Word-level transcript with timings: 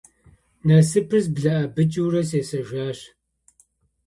Насыпыр 0.67 1.19
зблэӀэбыкӀыурэ 1.25 2.21
сесэжащ. 2.29 2.99